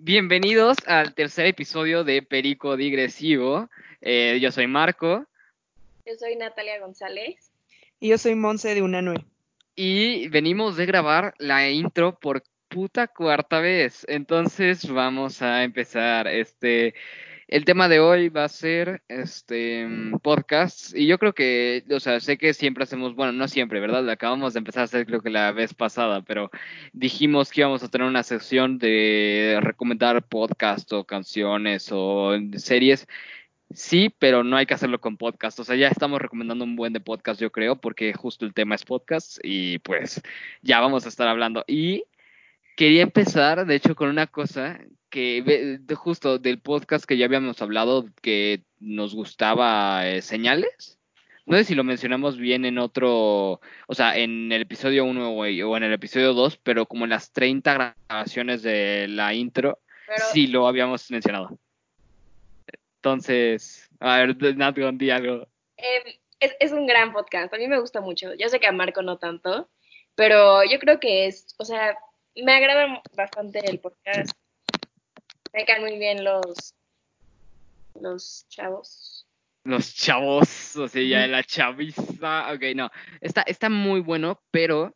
[0.00, 3.68] Bienvenidos al tercer episodio de Perico Digresivo.
[4.00, 5.26] Eh, yo soy Marco.
[6.06, 7.50] Yo soy Natalia González.
[7.98, 9.24] Y yo soy Monse de Unanue.
[9.74, 14.06] Y venimos de grabar la intro por puta cuarta vez.
[14.08, 16.28] Entonces vamos a empezar.
[16.28, 16.94] Este,
[17.48, 19.88] el tema de hoy va a ser este
[20.22, 24.08] podcast y yo creo que, o sea, sé que siempre hacemos, bueno, no siempre, ¿verdad?
[24.10, 26.50] Acabamos de empezar a hacer creo que la vez pasada, pero
[26.92, 33.08] dijimos que íbamos a tener una sección de recomendar podcast o canciones o series.
[33.74, 35.60] Sí, pero no hay que hacerlo con podcast.
[35.60, 38.74] O sea, ya estamos recomendando un buen de podcast, yo creo, porque justo el tema
[38.74, 40.22] es podcast y pues
[40.62, 41.64] ya vamos a estar hablando.
[41.66, 42.04] Y
[42.76, 48.06] quería empezar, de hecho, con una cosa que justo del podcast que ya habíamos hablado
[48.22, 50.98] que nos gustaba eh, señales.
[51.46, 55.46] No sé si lo mencionamos bien en otro, o sea, en el episodio 1 o,
[55.46, 59.78] en el episodio 2, pero como en las 30 grabaciones de la intro,
[60.30, 61.58] sí lo habíamos mencionado.
[62.96, 65.48] Entonces, a ver, Nat, di algo.
[65.78, 66.02] Em,
[66.38, 68.34] es, es un gran podcast, a mí me gusta mucho.
[68.34, 69.70] Yo sé que a Marco no tanto,
[70.14, 71.96] pero yo creo que es, o sea,
[72.36, 74.32] me agrada bastante el podcast
[75.52, 76.74] me caen muy bien los,
[78.00, 79.26] los chavos.
[79.64, 82.52] Los chavos, o sea, ya la chaviza.
[82.52, 82.90] Ok, no.
[83.20, 84.94] Está, está muy bueno, pero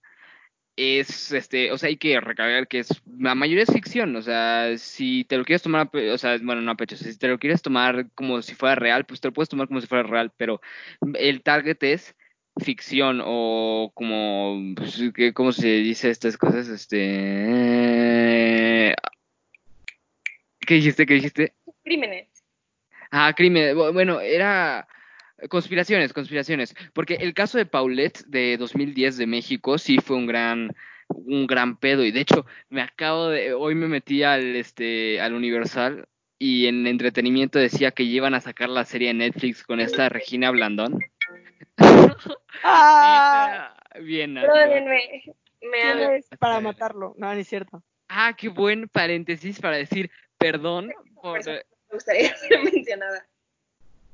[0.76, 4.78] es, este, o sea, hay que recargar que es, la mayoría es ficción, o sea,
[4.78, 7.60] si te lo quieres tomar, o sea, bueno, no a pecho, si te lo quieres
[7.62, 10.60] tomar como si fuera real, pues te lo puedes tomar como si fuera real, pero
[11.14, 12.14] el target es
[12.58, 15.00] ficción o como, pues,
[15.34, 16.68] ¿cómo se dice estas cosas?
[16.68, 16.98] Este,
[20.66, 21.06] ¿Qué dijiste?
[21.06, 21.54] ¿Qué dijiste?
[21.84, 22.28] Crímenes.
[23.10, 23.74] Ah, crímenes.
[23.74, 24.86] Bueno, era
[25.48, 26.74] conspiraciones, conspiraciones.
[26.92, 30.74] Porque el caso de Paulette de 2010 de México sí fue un gran
[31.08, 35.34] un gran pedo y de hecho me acabo de hoy me metí al este al
[35.34, 40.08] Universal y en entretenimiento decía que iban a sacar la serie de Netflix con esta
[40.08, 40.98] Regina Blandón.
[42.64, 44.34] Ah, bien.
[44.34, 45.24] Perdónenme,
[45.62, 47.12] me para matarlo.
[47.16, 47.82] No, no es cierto.
[48.08, 50.10] Ah, qué buen paréntesis para decir
[50.42, 51.44] Perdón por...
[51.46, 53.26] Me gustaría ser mencionada.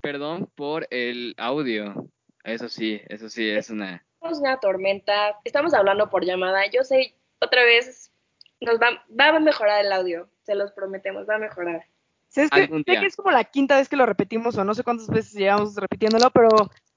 [0.03, 2.09] Perdón por el audio.
[2.44, 4.05] Eso sí, eso sí, es una...
[4.22, 5.38] Es una tormenta.
[5.44, 6.67] Estamos hablando por llamada.
[6.71, 8.12] Yo sé, otra vez,
[8.61, 10.28] nos va, va a mejorar el audio.
[10.43, 11.87] Se los prometemos, va a mejorar.
[12.28, 14.75] Sí, es que, sé que es como la quinta vez que lo repetimos o no
[14.75, 16.49] sé cuántas veces llevamos repitiéndolo, pero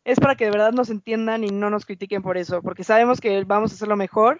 [0.03, 3.21] es para que de verdad nos entiendan y no nos critiquen por eso, porque sabemos
[3.21, 4.39] que vamos a hacerlo mejor.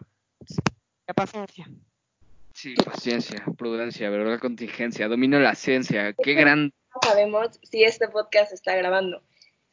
[1.08, 1.68] La paciencia.
[2.54, 6.14] Sí, paciencia, prudencia, verdad, contingencia, domino la ciencia.
[6.14, 6.74] Qué gran.
[6.94, 9.24] No sabemos si este podcast está grabando.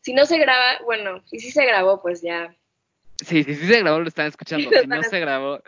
[0.01, 2.55] Si no se graba, bueno, y si se grabó, pues ya.
[3.25, 4.71] Sí, si sí se grabó, lo están escuchando.
[4.81, 5.61] Si no se grabó,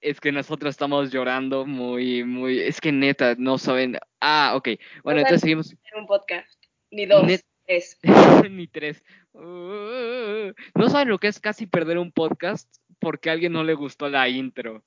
[0.00, 2.60] es que nosotros estamos llorando muy, muy.
[2.60, 3.98] Es que neta, no saben.
[4.20, 4.68] Ah, ok.
[5.02, 5.74] Bueno, entonces seguimos.
[5.96, 7.26] un podcast, ni dos,
[7.66, 7.98] tres.
[8.50, 9.02] ni tres.
[9.32, 13.74] Uh, no saben lo que es casi perder un podcast porque a alguien no le
[13.74, 14.84] gustó la intro.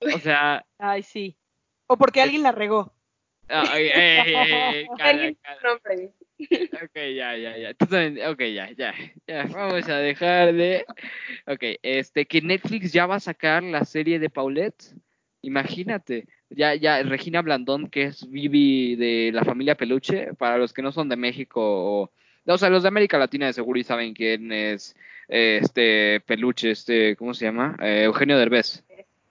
[0.00, 0.64] O sea.
[0.78, 1.36] Ay, sí.
[1.86, 2.92] O porque alguien la regó.
[3.48, 6.14] Ay, ay, ay,
[6.82, 7.70] Ok, ya, ya, ya.
[8.30, 8.94] ok, ya, ya,
[9.26, 9.44] ya.
[9.46, 10.84] Vamos a dejar de.
[11.46, 14.94] Ok, este, que Netflix ya va a sacar la serie de Paulette.
[15.42, 16.26] Imagínate.
[16.50, 20.92] Ya, ya, Regina Blandón, que es Vivi de la familia Peluche, para los que no
[20.92, 22.10] son de México o.
[22.48, 24.94] O sea, los de América Latina de seguro y saben quién es
[25.26, 27.76] este Peluche, este, ¿cómo se llama?
[27.80, 28.84] Eh, Eugenio Derbez.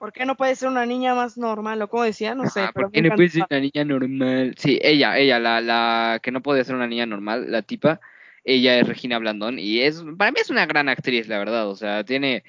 [0.05, 1.81] ¿Por qué no puede ser una niña más normal?
[1.81, 2.35] ¿O cómo decía?
[2.35, 2.69] No sé.
[2.75, 4.53] ¿Por qué no puede ser una niña normal?
[4.55, 7.99] Sí, ella, ella, la, la que no puede ser una niña normal, la tipa,
[8.43, 11.67] ella es Regina Blandón y es, para mí es una gran actriz, la verdad.
[11.67, 12.43] O sea, tiene,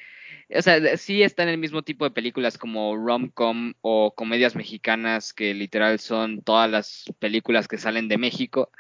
[0.54, 5.32] o sea, sí está en el mismo tipo de películas como rom-com o comedias mexicanas
[5.32, 8.70] que literal son todas las películas que salen de México.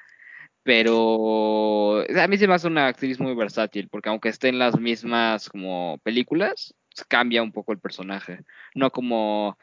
[0.64, 4.78] Pero a mí se me hace una actriz muy versátil, porque aunque esté en las
[4.78, 6.74] mismas como películas,
[7.04, 8.40] cambia un poco el personaje.
[8.74, 9.58] No como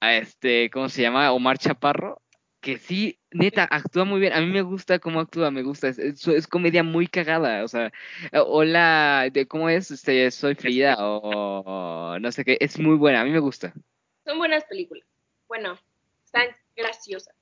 [0.00, 1.32] a este, ¿cómo se llama?
[1.32, 2.20] Omar Chaparro,
[2.60, 4.32] que sí, neta, actúa muy bien.
[4.32, 5.88] A mí me gusta cómo actúa, me gusta.
[5.88, 7.64] Es, es, comedia muy cagada.
[7.64, 7.92] O sea,
[8.32, 9.90] hola, de, ¿cómo es?
[9.90, 12.56] Este, soy Frida o, no sé qué.
[12.60, 13.72] Es muy buena, a mí me gusta.
[14.24, 15.06] Son buenas películas.
[15.48, 15.78] Bueno,
[16.24, 17.34] están graciosas.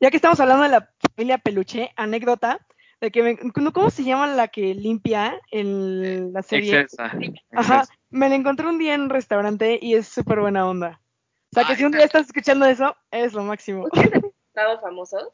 [0.00, 2.66] Ya que estamos hablando de la familia Peluche, anécdota
[3.00, 3.38] de que
[3.72, 6.86] ¿cómo se llama la que limpia en la serie?
[7.52, 11.00] Ajá, me la encontré un día en un restaurante y es súper buena onda.
[11.52, 13.88] O sea, que si un día estás escuchando eso, es lo máximo.
[14.48, 15.28] ¿Estados famosos?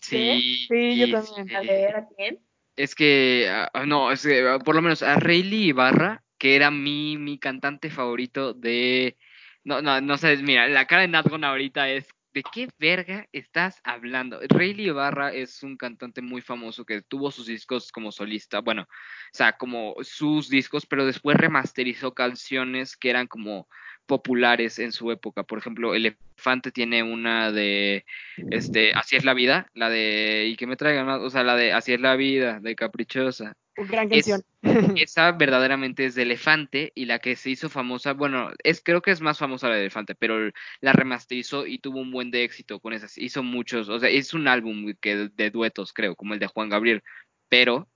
[0.00, 0.66] Sí.
[0.68, 1.56] Sí, yo también.
[1.56, 2.40] A ver, ¿a quién?
[2.76, 6.70] Es que, ah, no, es que ah, por lo menos a Rayleigh Ibarra, que era
[6.70, 9.16] mi, mi cantante favorito de...
[9.64, 13.80] No, no, no sé, mira, la cara de Natgon ahorita es ¿de qué verga estás
[13.84, 14.40] hablando?
[14.48, 18.86] Rayleigh Ibarra es un cantante muy famoso que tuvo sus discos como solista, bueno, o
[19.32, 23.68] sea, como sus discos, pero después remasterizó canciones que eran como
[24.06, 25.44] populares en su época.
[25.44, 28.04] Por ejemplo, Elefante tiene una de
[28.50, 31.56] este Así es la vida, la de y que me traigan más, o sea, la
[31.56, 33.56] de Así es la vida, de Caprichosa.
[33.76, 34.42] Gran canción.
[34.96, 39.10] esa verdaderamente es de Elefante y la que se hizo famosa, bueno, es creo que
[39.10, 42.80] es más famosa la de Elefante, pero la remasterizó y tuvo un buen de éxito
[42.80, 43.16] con esas.
[43.16, 46.68] Hizo muchos, o sea, es un álbum que de duetos, creo, como el de Juan
[46.68, 47.02] Gabriel,
[47.48, 47.88] pero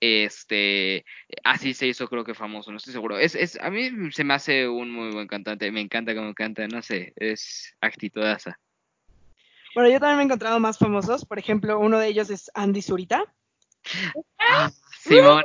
[0.00, 1.04] este
[1.44, 3.18] así se hizo creo que famoso, no estoy seguro.
[3.18, 6.66] Es, es a mí se me hace un muy buen cantante, me encanta cómo canta,
[6.68, 8.58] no sé, es actitudaza.
[9.74, 12.82] Bueno, yo también me he encontrado más famosos, por ejemplo, uno de ellos es Andy
[12.82, 13.24] Zurita.
[15.08, 15.44] Simón,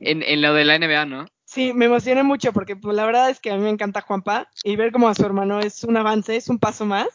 [0.00, 1.26] en, en lo de la NBA, ¿no?
[1.50, 4.48] Sí, me emocioné mucho porque pues, la verdad es que a mí me encanta Juanpa
[4.62, 7.08] y ver como a su hermano es un avance, es un paso más.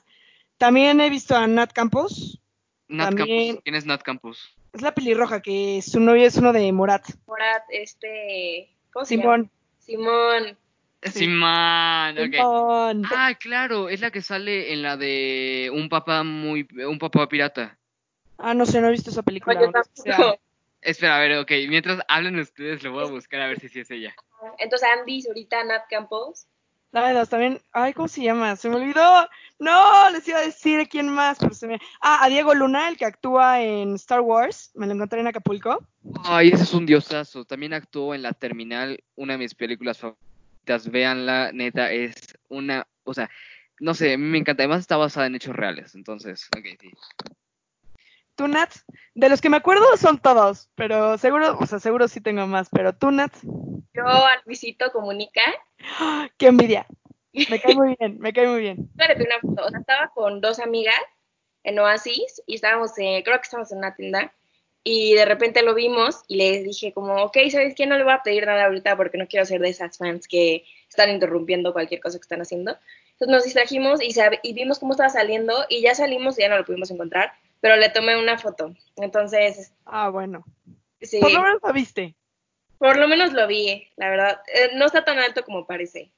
[0.57, 2.41] También he visto a Nat Campos.
[2.89, 4.53] Nat Campos, ¿quién es Nat Campos?
[4.73, 7.05] Es la pelirroja, que su novio es uno de Morat.
[7.27, 8.75] Morat, este...
[8.91, 9.49] ¿Cómo se Simón.
[9.79, 10.57] Simón.
[11.01, 13.03] Simón, Simón.
[13.15, 16.67] Ah, claro, es la que sale en la de un papá muy...
[16.85, 17.77] un papá pirata.
[18.37, 19.71] Ah, no sé, no he visto esa película.
[20.85, 23.79] Espera, a ver, ok, mientras hablen ustedes lo voy a buscar a ver si sí
[23.79, 24.15] es ella.
[24.59, 26.47] Entonces Andy, ahorita Nat Campos.
[26.91, 28.55] Nada, también, ay, ¿cómo se llama?
[28.55, 29.27] Se me olvidó.
[29.59, 31.79] No, les iba a decir quién más, pero se me...
[31.99, 34.71] Ah, a Diego Luna, el que actúa en Star Wars.
[34.75, 35.85] Me lo encontré en Acapulco.
[36.23, 37.43] Ay, ese es un diosazo.
[37.43, 40.89] También actuó en La Terminal, una de mis películas favoritas.
[40.89, 42.15] Véanla, neta, es
[42.47, 42.87] una...
[43.03, 43.29] O sea,
[43.79, 44.63] no sé, a mí me encanta.
[44.63, 46.91] Además está basada en hechos reales, entonces, ok, sí.
[48.35, 48.45] ¿Tú?
[49.13, 52.67] De los que me acuerdo son todos, pero seguro, o sea, seguro sí tengo más,
[52.69, 53.09] pero tú.
[53.93, 55.41] Yo al Luisito Comunica.
[56.37, 56.85] ¡Qué envidia!
[57.49, 58.89] Me cae muy bien, me cae muy bien.
[58.95, 59.65] una foto.
[59.65, 60.99] O sea, estaba con dos amigas
[61.63, 64.33] en Oasis y estábamos, creo que estábamos en una tienda
[64.83, 67.87] y de repente lo vimos y les dije como, ok, ¿sabes qué?
[67.87, 70.63] No le voy a pedir nada ahorita porque no quiero ser de esas fans que
[70.87, 72.77] están interrumpiendo cualquier cosa que están haciendo.
[73.13, 76.57] Entonces nos distrajimos y, y vimos cómo estaba saliendo y ya salimos y ya no
[76.57, 78.73] lo pudimos encontrar, pero le tomé una foto.
[78.97, 79.73] Entonces...
[79.85, 80.45] Ah, bueno.
[81.01, 81.19] Sí.
[81.19, 82.15] Por lo menos lo viste.
[82.77, 84.41] Por lo menos lo vi, la verdad.
[84.53, 86.11] Eh, no está tan alto como parece.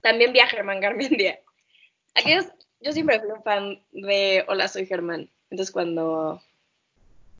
[0.00, 1.40] También vi a Germán Garmendia.
[2.14, 2.46] Aquellos,
[2.80, 5.30] yo siempre fui un fan de Hola, soy Germán.
[5.50, 6.42] Entonces cuando...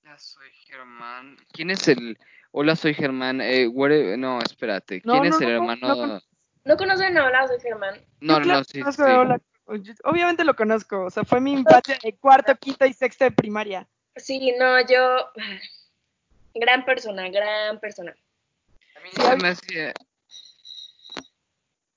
[0.03, 1.37] Hola, soy Germán.
[1.53, 2.19] ¿Quién es el...
[2.51, 3.41] Hola, soy Germán.
[3.41, 3.69] Eh,
[4.17, 5.03] no, espérate.
[5.03, 6.21] ¿Quién es el hermano?
[6.65, 8.01] No, conocen a Hola, soy Germán?
[8.21, 9.03] No, no, sí, sí.
[10.05, 11.05] Obviamente lo conozco.
[11.05, 13.87] O sea, fue mi infancia de cuarto, quinto y sexto de primaria.
[14.17, 15.31] Sí, no, yo
[16.55, 18.15] gran persona, gran persona.
[18.97, 19.93] A mí se me hacía...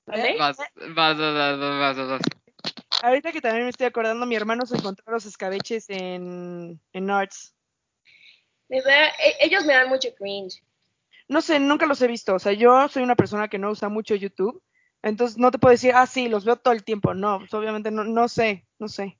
[0.06, 0.58] Vas,
[0.94, 2.20] vas, vas, vas,
[3.02, 7.54] Ahorita que también me estoy acordando, mi hermano se encontró los escabeches en, en Arts.
[8.68, 8.82] E,
[9.40, 10.62] ellos me dan mucho cringe.
[11.28, 12.34] No sé, nunca los he visto.
[12.34, 14.62] O sea, yo soy una persona que no usa mucho YouTube.
[15.02, 17.14] Entonces no te puedo decir, ah, sí, los veo todo el tiempo.
[17.14, 19.18] No, pues, obviamente no, no sé, no sé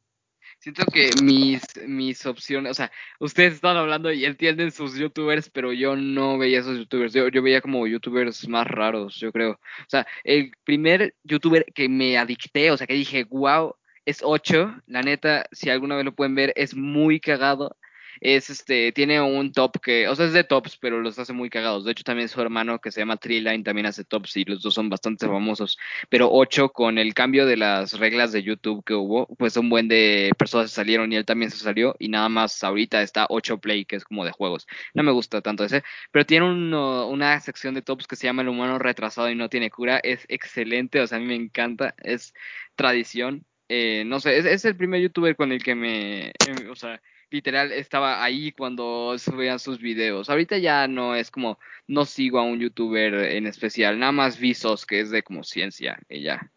[0.62, 5.73] siento que mis, mis opciones, o sea, ustedes están hablando y entienden sus youtubers, pero
[5.73, 9.52] yo no veía esos youtubers, yo, yo veía como youtubers más raros, yo creo.
[9.52, 13.75] O sea, el primer youtuber que me adicté, o sea, que dije, wow,
[14.05, 17.77] es 8, la neta, si alguna vez lo pueden ver, es muy cagado
[18.22, 21.50] es este, tiene un top que, o sea, es de tops, pero los hace muy
[21.50, 21.84] cagados.
[21.84, 24.74] De hecho, también su hermano que se llama Treeline también hace tops y los dos
[24.74, 25.76] son bastante famosos.
[26.08, 29.88] Pero 8, con el cambio de las reglas de YouTube que hubo, pues un buen
[29.88, 31.96] de personas se salieron y él también se salió.
[31.98, 34.67] Y nada más ahorita está 8 Play, que es como de juegos.
[34.94, 38.48] No me gusta tanto ese, pero tiene una sección de tops que se llama El
[38.48, 39.98] humano retrasado y no tiene cura.
[40.02, 42.34] Es excelente, o sea, a mí me encanta, es
[42.76, 43.44] tradición.
[43.69, 47.00] Eh, no sé, es, es, el primer youtuber con el que me, em, o sea,
[47.32, 50.31] literal estaba ahí cuando subían sus videos.
[50.31, 54.86] Ahorita ya no es como, no sigo a un youtuber en especial, nada más visos
[54.86, 56.51] que es de como ciencia y ya.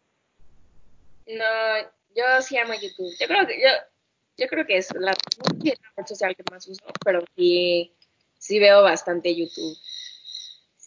[1.26, 1.44] No,
[2.14, 3.12] yo sí amo YouTube.
[3.18, 3.68] Yo creo que yo,
[4.36, 5.12] yo creo que es la,
[5.62, 7.92] red social que más uso, pero sí,
[8.38, 9.76] sí veo bastante YouTube.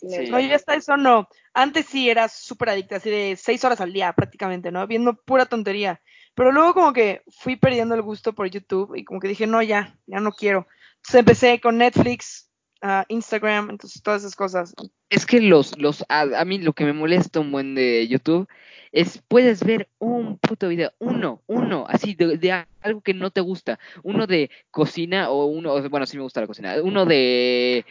[0.02, 1.28] No, ya está eso no.
[1.54, 4.88] Antes sí era súper adicta, así de seis horas al día prácticamente, ¿no?
[4.88, 6.02] Viendo pura tontería.
[6.40, 9.62] Pero luego como que fui perdiendo el gusto por YouTube y como que dije, no,
[9.62, 10.68] ya, ya no quiero.
[10.96, 12.50] Entonces empecé con Netflix,
[12.82, 14.74] uh, Instagram, entonces todas esas cosas.
[15.10, 18.48] Es que los, los, a, mí lo que me molesta un buen de YouTube
[18.94, 23.42] es, puedes ver un puto video, uno, uno, así, de, de algo que no te
[23.42, 23.78] gusta.
[24.04, 26.78] Uno de cocina o uno, bueno, sí me gusta la cocina.
[26.82, 27.86] Uno de,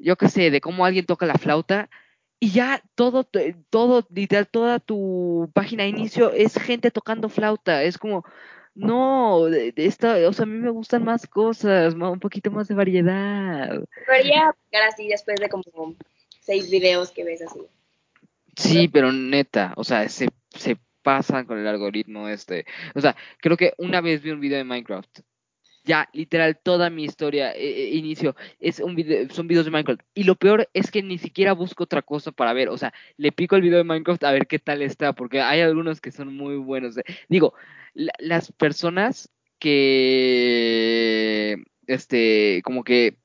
[0.00, 1.88] yo qué sé, de cómo alguien toca la flauta
[2.42, 3.24] y ya todo,
[3.70, 7.84] todo, literal, toda tu página de inicio es gente tocando flauta.
[7.84, 8.24] Es como,
[8.74, 13.80] no, esta, o sea, a mí me gustan más cosas, un poquito más de variedad.
[14.08, 15.94] Debería aplicar así después de como
[16.40, 17.60] seis videos que ves así.
[18.56, 22.66] Sí, pero neta, o sea, se, se pasan con el algoritmo este.
[22.96, 25.20] O sea, creo que una vez vi un video de Minecraft
[25.84, 30.02] ya, literal, toda mi historia, eh, eh, inicio, es un video, son videos de Minecraft.
[30.14, 32.68] Y lo peor es que ni siquiera busco otra cosa para ver.
[32.68, 35.60] O sea, le pico el video de Minecraft a ver qué tal está, porque hay
[35.60, 36.96] algunos que son muy buenos.
[37.28, 37.54] Digo,
[37.94, 43.16] las personas que, este, como que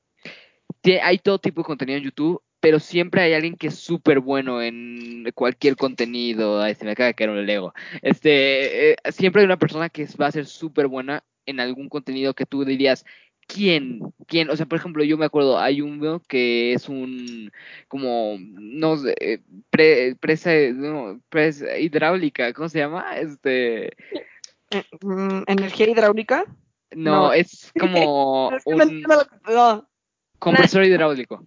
[1.01, 4.61] hay todo tipo de contenido en YouTube, pero siempre hay alguien que es súper bueno
[4.61, 6.61] en cualquier contenido.
[6.61, 7.73] Ay, se me acaba de caer un Lego.
[8.01, 12.35] Este, eh, siempre hay una persona que va a ser súper buena en algún contenido
[12.35, 13.03] que tú dirías,
[13.47, 14.01] ¿quién?
[14.27, 14.49] ¿Quién?
[14.51, 17.51] O sea, por ejemplo, yo me acuerdo, hay uno que es un,
[17.87, 19.41] como, no sé,
[20.19, 23.17] presa, no, presa hidráulica, ¿cómo se llama?
[23.17, 23.87] Este...
[24.69, 26.45] Eh, mm, ¿Energía hidráulica?
[26.91, 29.03] No, es como un
[30.39, 31.45] compresor hidráulico.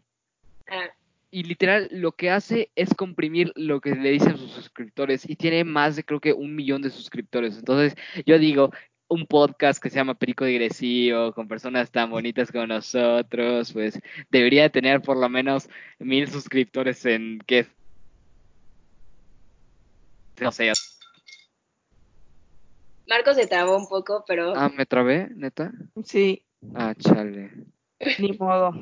[0.68, 0.90] Ah.
[1.32, 5.62] Y literal lo que hace es comprimir lo que le dicen sus suscriptores y tiene
[5.62, 7.56] más de creo que un millón de suscriptores.
[7.56, 7.94] Entonces
[8.26, 8.72] yo digo,
[9.10, 14.00] un podcast que se llama Perico Digresivo, con personas tan bonitas como nosotros, pues
[14.30, 17.66] debería tener por lo menos mil suscriptores en que
[20.40, 20.72] no sé.
[23.06, 24.54] Marco se trabó un poco, pero.
[24.56, 25.72] Ah, ¿me trabé, neta?
[26.04, 26.44] Sí.
[26.74, 27.50] Ah, chale.
[28.18, 28.72] Ni modo.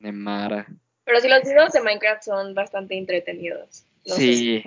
[0.00, 0.66] Nemara.
[1.04, 3.86] Pero si los videos de Minecraft son bastante entretenidos.
[4.04, 4.64] sí.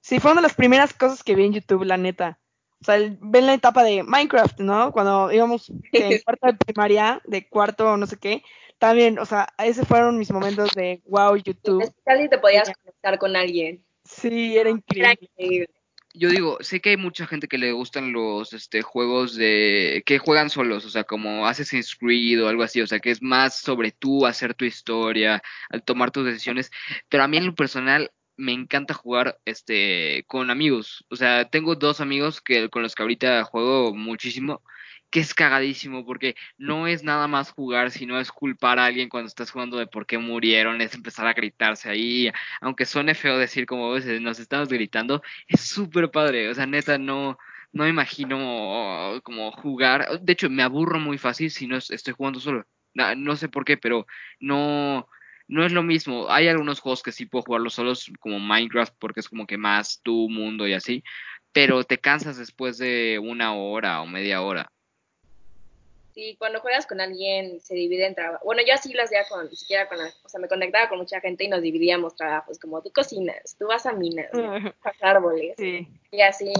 [0.00, 2.38] Sí, fue una de las primeras cosas que vi en YouTube, la neta.
[2.80, 4.92] O sea, ven la etapa de Minecraft, ¿no?
[4.92, 8.42] Cuando íbamos en cuarto de primaria, de cuarto no sé qué,
[8.78, 11.92] también, o sea, esos fueron mis momentos de wow, YouTube.
[12.04, 13.84] Casi te podías conectar con alguien.
[14.04, 15.68] Sí, era increíble.
[16.14, 20.18] Yo digo, sé que hay mucha gente que le gustan los este, juegos de que
[20.18, 23.58] juegan solos, o sea, como Assassin's Creed o algo así, o sea, que es más
[23.58, 26.70] sobre tú hacer tu historia, al tomar tus decisiones,
[27.08, 31.04] pero a mí en lo personal me encanta jugar este con amigos.
[31.10, 34.62] O sea, tengo dos amigos que con los que ahorita juego muchísimo,
[35.10, 39.28] que es cagadísimo porque no es nada más jugar, sino es culpar a alguien cuando
[39.28, 42.30] estás jugando de por qué murieron, es empezar a gritarse ahí,
[42.60, 46.98] aunque suene feo decir como veces nos estamos gritando, es súper padre, o sea, neta
[46.98, 47.38] no
[47.72, 52.40] no me imagino como jugar, de hecho me aburro muy fácil si no estoy jugando
[52.40, 52.66] solo.
[53.16, 54.06] no sé por qué, pero
[54.40, 55.08] no
[55.48, 56.30] no es lo mismo.
[56.30, 60.00] Hay algunos juegos que sí puedo jugarlos solos, como Minecraft, porque es como que más
[60.02, 61.02] tu mundo y así,
[61.52, 64.70] pero te cansas después de una hora o media hora.
[66.14, 68.44] Sí, cuando juegas con alguien se divide en trabajo.
[68.44, 71.44] Bueno, yo así lo hacía con, siquiera con, o sea, me conectaba con mucha gente
[71.44, 75.54] y nos dividíamos trabajos, como tú cocinas, tú vas a minas, vas a árboles.
[75.56, 75.86] Sí.
[76.10, 76.52] Y así,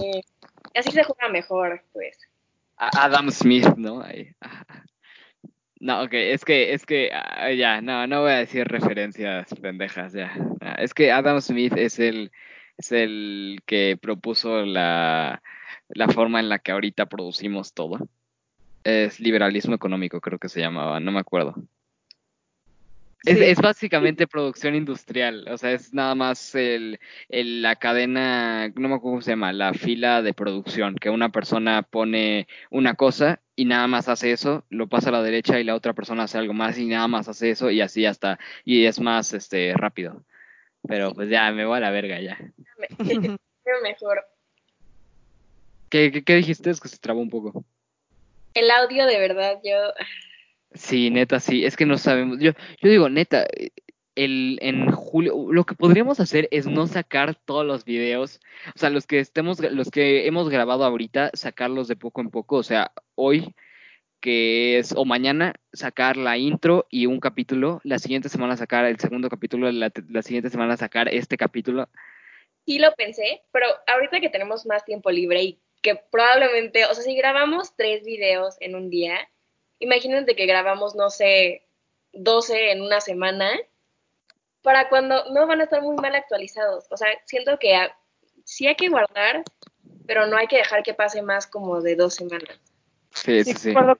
[0.73, 2.17] y así se juega mejor, pues.
[2.77, 4.01] Adam Smith, ¿no?
[4.01, 4.33] Ahí.
[5.79, 10.11] No, ok, es que, es que, ah, ya, no, no voy a decir referencias pendejas,
[10.11, 10.33] ya.
[10.59, 12.31] Ah, es que Adam Smith es el,
[12.77, 15.41] es el que propuso la,
[15.87, 18.09] la forma en la que ahorita producimos todo.
[18.83, 21.55] Es liberalismo económico, creo que se llamaba, no me acuerdo.
[23.25, 29.01] Es, básicamente producción industrial, o sea, es nada más el, la cadena, no me acuerdo
[29.01, 33.87] cómo se llama, la fila de producción, que una persona pone una cosa y nada
[33.87, 36.77] más hace eso, lo pasa a la derecha y la otra persona hace algo más
[36.77, 40.23] y nada más hace eso y así hasta, y es más este rápido.
[40.87, 42.37] Pero pues ya, me voy a la verga ya.
[43.83, 44.25] mejor.
[45.89, 46.69] ¿Qué, qué, qué dijiste?
[46.69, 47.65] Es que se trabó un poco.
[48.53, 49.75] El audio de verdad, yo
[50.73, 52.37] Sí, neta, sí, es que no sabemos.
[52.39, 53.47] Yo, yo digo, neta,
[54.15, 58.39] el, en julio, lo que podríamos hacer es no sacar todos los videos,
[58.75, 62.57] o sea, los que estemos, los que hemos grabado ahorita, sacarlos de poco en poco,
[62.57, 63.55] o sea, hoy
[64.19, 68.99] que es, o mañana, sacar la intro y un capítulo, la siguiente semana sacar el
[68.99, 71.87] segundo capítulo, la, la siguiente semana sacar este capítulo.
[72.65, 77.03] Sí lo pensé, pero ahorita que tenemos más tiempo libre y que probablemente, o sea,
[77.03, 79.17] si grabamos tres videos en un día,
[79.79, 81.65] imagínate que grabamos, no sé,
[82.13, 83.49] 12 en una semana,
[84.61, 86.85] para cuando no van a estar muy mal actualizados.
[86.91, 87.75] O sea, siento que
[88.43, 89.43] sí hay que guardar,
[90.05, 92.59] pero no hay que dejar que pase más como de dos semanas.
[93.13, 93.73] Sí, sí, sí.
[93.73, 93.95] con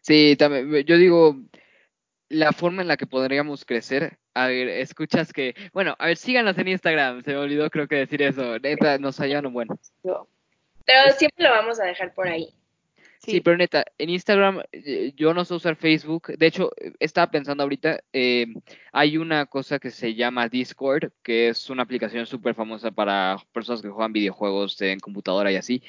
[0.00, 1.36] Sí, también, yo digo,
[2.28, 6.56] la forma en la que podríamos crecer, a ver, escuchas que, bueno, a ver, síganos
[6.58, 9.78] en Instagram, se me olvidó creo que decir eso, neta, nos un bueno.
[10.02, 12.54] Pero siempre lo vamos a dejar por ahí.
[13.24, 13.40] Sí.
[13.40, 16.36] pero neta, en Instagram eh, yo no sé usar Facebook.
[16.36, 18.46] De hecho, estaba pensando ahorita, eh,
[18.92, 23.80] hay una cosa que se llama Discord, que es una aplicación súper famosa para personas
[23.80, 25.82] que juegan videojuegos en computadora y así.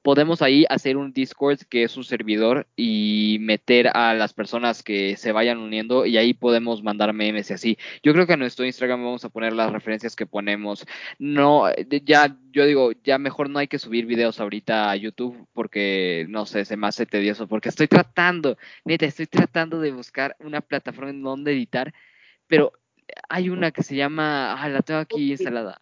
[0.00, 5.16] Podemos ahí hacer un Discord que es un servidor y meter a las personas que
[5.16, 7.78] se vayan uniendo y ahí podemos mandar memes y así.
[8.02, 10.86] Yo creo que en nuestro Instagram vamos a poner las referencias que ponemos.
[11.18, 11.64] No,
[12.04, 16.46] ya, yo digo, ya mejor no hay que subir videos ahorita a YouTube porque, no
[16.46, 21.10] sé, se me hace tedioso porque estoy tratando, neta, estoy tratando de buscar una plataforma
[21.10, 21.92] en donde editar,
[22.46, 22.72] pero
[23.28, 25.80] hay una que se llama, ah, la tengo aquí instalada.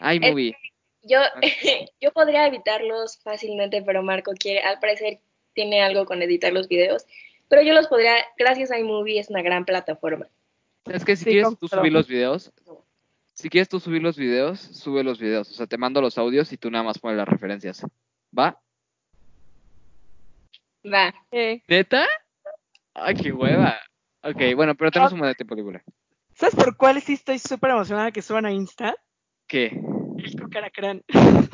[0.00, 0.56] iMovie.
[1.02, 1.40] Yo, ah.
[2.00, 5.20] yo podría editarlos fácilmente, pero Marco quiere, al parecer
[5.54, 7.06] tiene algo con editar los videos,
[7.48, 10.28] pero yo los podría, gracias a iMovie es una gran plataforma.
[10.86, 12.52] Es que si quieres tú subir los videos,
[13.36, 15.50] si quieres tú subir los videos, sube los videos.
[15.50, 17.84] O sea, te mando los audios y tú nada más pones las referencias.
[18.36, 18.60] ¿Va?
[21.68, 22.06] ¿Neta?
[22.94, 23.78] Ay, qué hueva.
[24.22, 25.82] Ok, bueno, pero tenemos un montón de libre.
[26.34, 28.94] ¿Sabes por cuál sí estoy súper emocionada que suban a Insta?
[29.46, 29.80] ¿Qué?
[30.18, 31.02] El cucaracrán.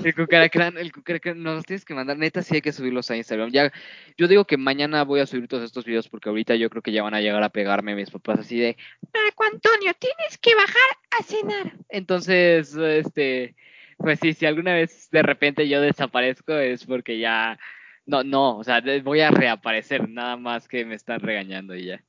[0.04, 3.16] El cucaracrán, el cucaracrán, nos los tienes que mandar, neta, sí hay que subirlos a
[3.16, 3.50] Instagram.
[3.50, 3.72] Ya,
[4.16, 6.92] yo digo que mañana voy a subir todos estos videos porque ahorita yo creo que
[6.92, 8.76] ya van a llegar a pegarme mis papás así de,
[9.12, 11.76] Marco Antonio, tienes que bajar a cenar.
[11.88, 13.54] Entonces, este,
[13.98, 17.58] pues sí, si alguna vez de repente yo desaparezco es porque ya
[18.06, 22.04] no, no, o sea, voy a reaparecer, nada más que me están regañando y ya.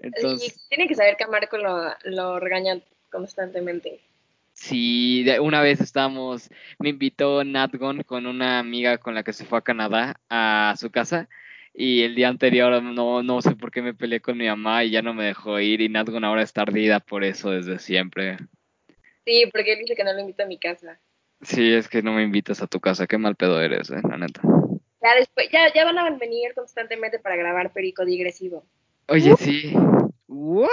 [0.00, 4.00] Entonces, y tiene que saber que a Marco lo, lo regañan constantemente.
[4.52, 9.58] Sí, una vez estábamos, me invitó Natgon con una amiga con la que se fue
[9.58, 11.28] a Canadá a su casa
[11.74, 14.90] y el día anterior no, no sé por qué me peleé con mi mamá y
[14.90, 18.38] ya no me dejó ir y Natgon ahora está ardida por eso desde siempre.
[19.26, 20.98] Sí, porque él dice que no lo invito a mi casa.
[21.42, 24.16] Sí, es que no me invitas a tu casa, qué mal pedo eres, eh, la
[24.16, 24.40] neta.
[25.06, 28.66] Ya después, ya, ya van a venir constantemente para grabar Perico Digresivo.
[29.06, 29.72] Oye, sí.
[30.26, 30.66] ¡Wow!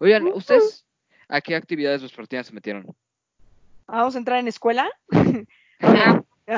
[0.00, 0.84] Oigan, ¿ustedes
[1.28, 2.84] a qué actividades vespertinas se metieron?
[3.86, 4.90] ¿Vamos a entrar en escuela?
[5.80, 6.20] ah,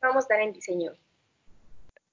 [0.00, 0.92] vamos a estar en diseño.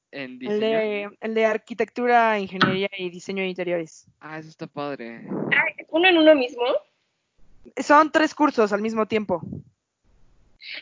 [0.09, 0.55] ¿En diseño?
[0.55, 4.07] El de, el de arquitectura, ingeniería y diseño de interiores.
[4.19, 5.21] Ah, eso está padre.
[5.51, 6.65] Ah, ¿Uno en uno mismo?
[7.77, 9.43] Son tres cursos al mismo tiempo.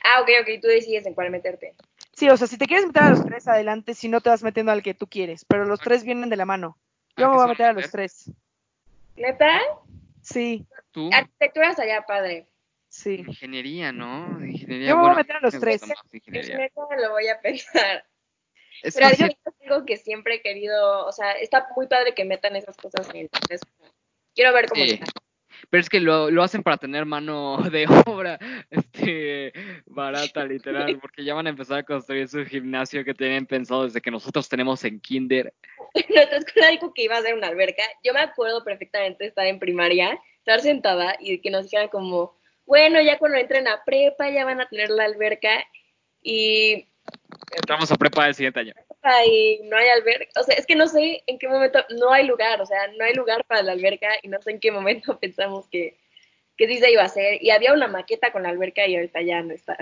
[0.02, 1.76] Ah, ok, ok, tú decides en cuál meterte.
[2.14, 4.44] Sí, o sea, si te quieres meter a los tres, adelante, si no te vas
[4.44, 6.78] metiendo al que tú quieres, pero los tres vienen de la mano.
[7.18, 8.32] Yo me voy a meter a los tres.
[9.16, 9.60] ¿Neta?
[10.22, 10.66] Sí.
[10.92, 11.10] ¿Tú?
[11.12, 12.48] Arquitectura estaría padre.
[12.88, 13.24] Sí.
[13.28, 14.44] Ingeniería, ¿no?
[14.46, 14.90] Ingeniería.
[14.90, 15.82] Yo me voy a meter a los tres.
[16.12, 18.06] Ingeniería lo voy a pensar.
[18.82, 19.28] Pero yo
[19.62, 23.18] digo que siempre he querido, o sea, está muy padre que metan esas cosas en
[23.22, 23.30] el
[24.36, 25.06] Quiero ver cómo está
[25.70, 28.40] pero es que lo, lo hacen para tener mano de obra
[28.70, 29.54] este
[29.86, 34.02] barata, literal, porque ya van a empezar a construir su gimnasio que tienen pensado desde
[34.02, 35.54] que nosotros tenemos en kinder.
[36.10, 37.84] Nuestra escuela dijo que iba a ser una alberca.
[38.04, 43.02] Yo me acuerdo perfectamente estar en primaria, estar sentada y que nos dijeran como, bueno,
[43.02, 45.66] ya cuando entren a prepa ya van a tener la alberca
[46.22, 46.88] y...
[47.56, 48.74] Entramos a prepa el siguiente año
[49.26, 52.26] y no hay alberca, o sea, es que no sé en qué momento, no hay
[52.26, 55.18] lugar, o sea, no hay lugar para la alberca y no sé en qué momento
[55.20, 55.98] pensamos que,
[56.58, 57.44] que sí se iba a hacer.
[57.44, 59.78] Y había una maqueta con la alberca y ahorita ya no está.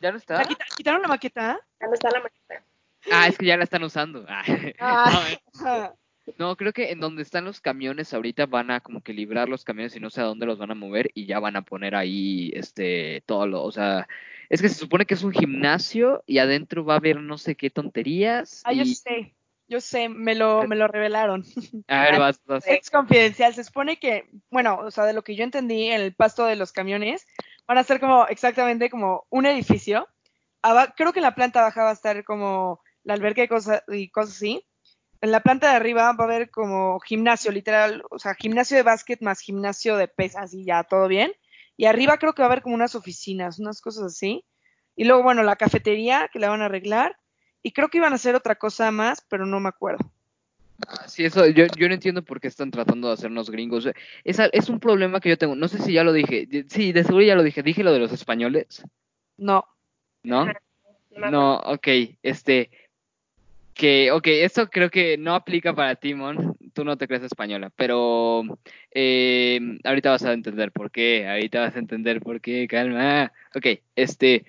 [0.00, 0.42] ¿Ya no está?
[0.76, 1.60] ¿Quitaron la maqueta?
[1.80, 2.62] Ya no está la maqueta.
[3.10, 4.24] Ah, es que ya la están usando.
[4.28, 4.44] Ah.
[4.80, 5.94] Ah.
[6.38, 9.64] No, creo que en donde están los camiones ahorita van a como que librar los
[9.64, 11.94] camiones y no sé a dónde los van a mover y ya van a poner
[11.94, 14.08] ahí este todo lo, o sea,
[14.48, 17.54] es que se supone que es un gimnasio y adentro va a haber no sé
[17.54, 18.62] qué tonterías.
[18.64, 19.34] Ah, yo sé,
[19.68, 21.44] yo sé, me lo, me lo revelaron.
[21.88, 22.66] A ver, vas, vas.
[22.66, 26.14] Es confidencial, se supone que, bueno, o sea, de lo que yo entendí, en el
[26.14, 27.26] pasto de los camiones
[27.66, 30.08] van a ser como exactamente como un edificio.
[30.96, 34.08] Creo que en la planta baja va a estar como la alberca y cosas, y
[34.08, 34.64] cosas así.
[35.26, 38.84] En la planta de arriba va a haber como gimnasio, literal, o sea, gimnasio de
[38.84, 41.32] básquet más gimnasio de pesas y ya, todo bien.
[41.76, 44.44] Y arriba creo que va a haber como unas oficinas, unas cosas así.
[44.94, 47.16] Y luego, bueno, la cafetería que la van a arreglar.
[47.60, 50.12] Y creo que iban a hacer otra cosa más, pero no me acuerdo.
[50.86, 53.88] Ah, sí, eso, yo, yo no entiendo por qué están tratando de hacernos gringos.
[54.22, 55.56] Es, es un problema que yo tengo.
[55.56, 56.46] No sé si ya lo dije.
[56.68, 57.64] Sí, de seguro ya lo dije.
[57.64, 58.84] ¿Dije lo de los españoles?
[59.36, 59.64] No.
[60.22, 60.46] ¿No?
[61.10, 61.88] No, ok.
[62.22, 62.70] Este,
[63.76, 67.70] que, ok, esto creo que no aplica para ti, Mon, tú no te crees española,
[67.76, 68.42] pero
[68.92, 73.32] eh, ahorita vas a entender por qué, ahorita vas a entender por qué, calma.
[73.54, 74.46] Ok, este,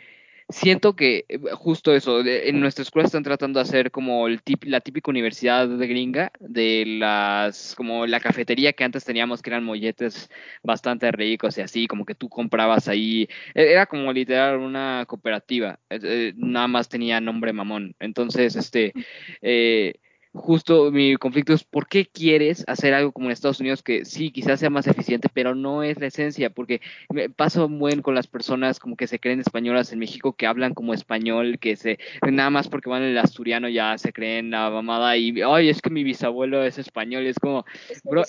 [0.50, 4.64] siento que eh, justo eso, en nuestra escuela están tratando de hacer como el tip,
[4.64, 9.64] la típica universidad de gringa, de las, como la cafetería que antes teníamos, que eran
[9.64, 10.30] molletes
[10.64, 15.80] bastante ricos y así, como que tú comprabas ahí, e, era como literal una cooperativa,
[15.90, 17.96] eh, nada más tenía nombre mamón.
[18.00, 18.94] Entonces, este,
[19.42, 19.96] eh,
[20.38, 24.32] justo mi conflicto es por qué quieres hacer algo como en Estados Unidos que sí,
[24.32, 28.28] quizás sea más eficiente, pero no es la esencia, porque me paso muy con las
[28.28, 32.50] personas como que se creen españolas en México, que hablan como español, que se, nada
[32.50, 36.04] más porque van el asturiano ya se creen la mamada y, ay, es que mi
[36.04, 37.66] bisabuelo es español, es como,
[38.04, 38.24] bro,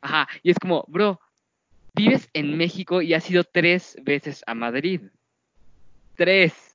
[0.00, 1.20] ajá, y es como, bro,
[1.94, 5.02] vives en México y has ido tres veces a Madrid.
[6.16, 6.69] Tres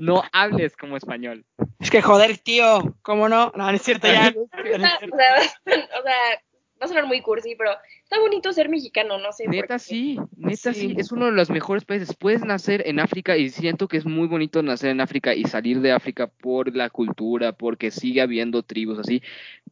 [0.00, 1.44] no hables como español.
[1.78, 3.52] Es que joder, tío, ¿cómo no?
[3.56, 4.34] No, no es cierto ya.
[4.42, 6.42] o, sea,
[6.80, 7.70] va a sonar muy cursi, pero
[8.02, 9.46] está bonito ser mexicano, no sé.
[9.48, 10.94] Neta sí, neta sí.
[10.96, 12.16] es uno de los mejores países.
[12.16, 15.80] Puedes nacer en África y siento que es muy bonito nacer en África y salir
[15.80, 19.22] de África por la cultura, porque sigue habiendo tribus así,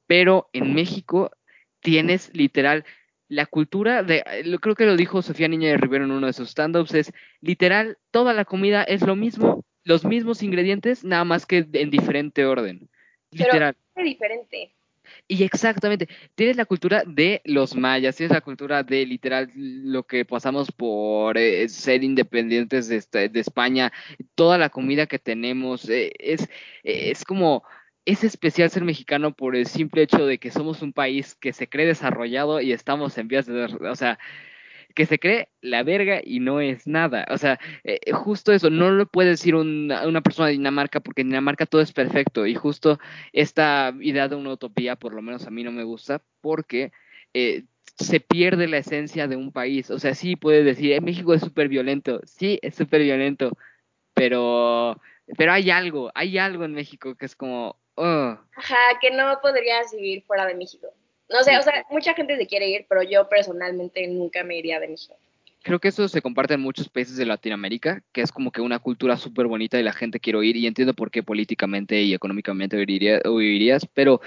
[0.07, 1.31] pero en México
[1.81, 2.85] tienes literal
[3.29, 4.23] la cultura de,
[4.61, 7.99] creo que lo dijo Sofía Niña de Rivero en uno de sus stand-ups, es literal,
[8.11, 12.91] toda la comida es lo mismo, los mismos ingredientes, nada más que en diferente orden.
[13.31, 13.77] Literal.
[13.95, 14.75] Es diferente.
[15.29, 20.25] Y exactamente, tienes la cultura de los mayas, tienes la cultura de literal lo que
[20.25, 23.93] pasamos por eh, ser independientes de, de, España,
[24.35, 26.49] toda la comida que tenemos, eh, es,
[26.83, 27.63] es como,
[28.05, 31.69] es especial ser mexicano por el simple hecho de que somos un país que se
[31.69, 34.19] cree desarrollado y estamos en vías de, o sea,
[34.97, 37.27] que se cree la verga y no es nada.
[37.31, 41.29] O sea, eh, justo eso, no lo puede decir una persona de Dinamarca porque en
[41.29, 42.99] Dinamarca todo es perfecto y justo
[43.33, 46.93] esta idea de una utopía, por lo menos a mí no me gusta porque
[47.35, 47.65] eh,
[47.99, 49.91] se pierde la esencia de un país.
[49.91, 53.53] O sea, sí puede decir, eh, México es súper violento, sí, es súper violento,
[54.15, 54.99] pero,
[55.37, 57.79] pero hay algo, hay algo en México que es como...
[57.97, 60.89] Ajá, que no podrías vivir fuera de México.
[61.29, 64.79] No sé, o sea, mucha gente se quiere ir, pero yo personalmente nunca me iría
[64.79, 65.17] de México.
[65.63, 68.79] Creo que eso se comparte en muchos países de Latinoamérica, que es como que una
[68.79, 72.77] cultura súper bonita y la gente quiere ir, y entiendo por qué políticamente y económicamente
[72.77, 74.21] vivirías, pero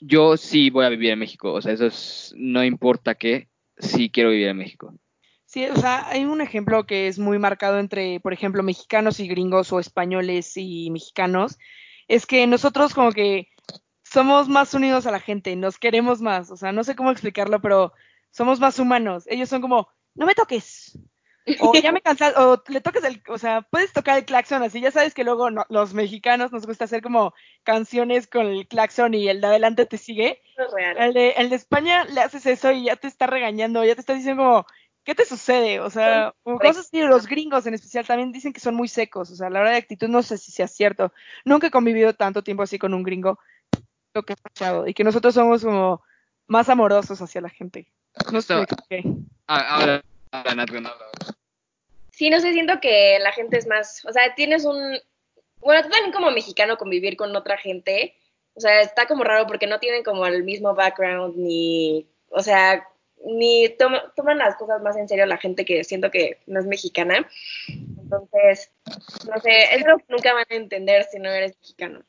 [0.00, 4.08] yo sí voy a vivir en México, o sea, eso es, no importa qué, sí
[4.08, 4.94] quiero vivir en México.
[5.44, 9.28] Sí, o sea, hay un ejemplo que es muy marcado entre, por ejemplo, mexicanos y
[9.28, 11.58] gringos o españoles y mexicanos,
[12.08, 13.48] es que nosotros como que
[14.12, 17.60] somos más unidos a la gente, nos queremos más, o sea, no sé cómo explicarlo,
[17.60, 17.92] pero
[18.30, 19.24] somos más humanos.
[19.26, 20.98] Ellos son como, no me toques.
[21.60, 24.80] O ya me cansas, o le toques el, o sea, puedes tocar el claxon así,
[24.80, 29.28] ya sabes que luego los mexicanos nos gusta hacer como canciones con el claxon y
[29.28, 30.42] el de adelante te sigue.
[30.56, 30.96] Es real.
[30.98, 34.00] El de, el de España le haces eso y ya te está regañando, ya te
[34.00, 34.66] está diciendo como,
[35.02, 35.80] ¿qué te sucede?
[35.80, 39.34] O sea, cosas así, los gringos en especial también dicen que son muy secos, o
[39.34, 41.12] sea, la hora de actitud no sé si sea cierto.
[41.44, 43.38] Nunca he convivido tanto tiempo así con un gringo,
[44.14, 46.02] lo que he escuchado y que nosotros somos como
[46.46, 47.86] más amorosos hacia la gente.
[48.32, 49.04] No sé qué.
[49.46, 50.02] Ahora,
[52.10, 54.98] Sí, no sé, siento que la gente es más, o sea, tienes un,
[55.60, 58.14] bueno, también como mexicano convivir con otra gente,
[58.54, 62.86] o sea, está como raro porque no tienen como el mismo background ni, o sea,
[63.24, 63.68] ni
[64.16, 67.28] toman las cosas más en serio la gente que siento que no es mexicana.
[67.68, 68.70] Entonces,
[69.26, 72.02] no sé, es lo que nunca van a entender si no eres mexicano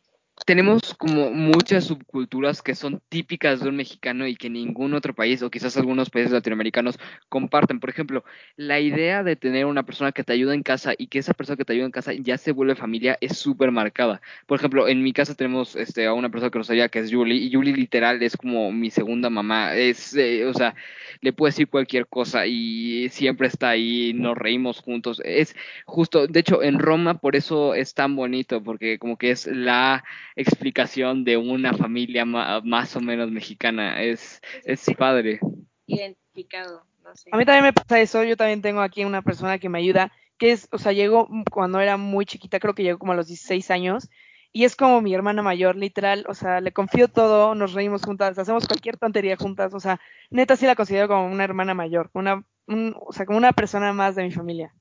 [0.46, 5.42] tenemos como muchas subculturas que son típicas de un mexicano y que ningún otro país
[5.42, 7.00] o quizás algunos países latinoamericanos
[7.30, 7.80] comparten.
[7.80, 8.24] Por ejemplo,
[8.56, 11.58] la idea de tener una persona que te ayuda en casa y que esa persona
[11.58, 14.22] que te ayuda en casa ya se vuelve familia es súper marcada.
[14.48, 17.12] Por ejemplo, en mi casa tenemos este, a una persona que nos ayuda que es
[17.12, 19.76] Julie y Julie literal es como mi segunda mamá.
[19.76, 20.76] Es, eh, o sea,
[21.22, 25.22] le puedo decir cualquier cosa y siempre está ahí, nos reímos juntos.
[25.24, 29.48] Es justo, de hecho, en Roma por eso es tan bonito porque como que es
[29.48, 30.04] la
[30.42, 34.02] explicación de una familia más o menos mexicana.
[34.02, 35.40] Es, es padre.
[35.86, 37.30] Identificado, no sé.
[37.32, 38.24] A mí también me pasa eso.
[38.24, 41.80] Yo también tengo aquí una persona que me ayuda, que es, o sea, llegó cuando
[41.80, 44.10] era muy chiquita, creo que llegó como a los 16 años.
[44.54, 48.38] Y es como mi hermana mayor, literal, o sea, le confío todo, nos reímos juntas,
[48.38, 52.44] hacemos cualquier tontería juntas, o sea, neta sí la considero como una hermana mayor, una,
[52.68, 54.74] o sea, como una persona más de mi familia.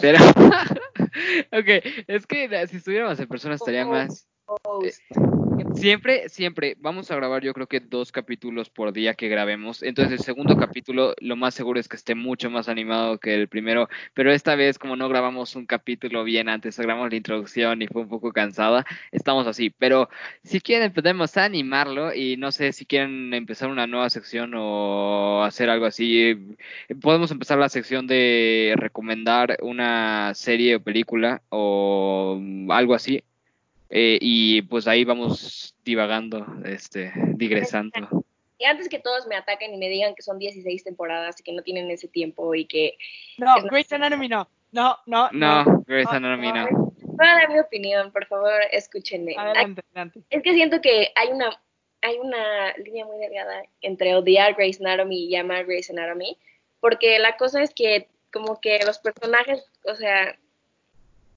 [0.00, 0.18] Pero,
[1.52, 4.26] ok, es que si estuviéramos en persona estaría más...
[5.74, 9.82] Siempre, siempre, vamos a grabar yo creo que dos capítulos por día que grabemos.
[9.82, 13.48] Entonces el segundo capítulo lo más seguro es que esté mucho más animado que el
[13.48, 13.88] primero.
[14.14, 18.02] Pero esta vez como no grabamos un capítulo bien antes, grabamos la introducción y fue
[18.02, 19.70] un poco cansada, estamos así.
[19.70, 20.08] Pero
[20.42, 25.70] si quieren podemos animarlo y no sé si quieren empezar una nueva sección o hacer
[25.70, 26.56] algo así.
[27.00, 33.22] Podemos empezar la sección de recomendar una serie o película o algo así
[33.90, 38.24] eh, y pues ahí vamos divagando, este, digresando.
[38.58, 41.52] Y antes que todos me ataquen y me digan que son 16 temporadas y que
[41.52, 42.96] no tienen ese tiempo y que...
[43.38, 44.48] No, Grey's Anatomy no.
[44.70, 45.64] No, no, no.
[45.64, 46.68] No, Grey's Anatomy no.
[47.02, 49.34] Voy a dar mi opinión, por favor, escúchenme.
[49.36, 50.20] Adelante, adelante.
[50.30, 51.50] Es que siento que hay una,
[52.02, 56.38] hay una línea muy delgada entre odiar Grey's Anatomy y llamar Grey's Anatomy,
[56.80, 60.38] porque la cosa es que como que los personajes, o sea,